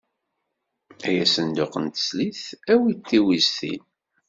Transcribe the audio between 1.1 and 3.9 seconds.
asenduq n teslit, awi-d tiwiztin.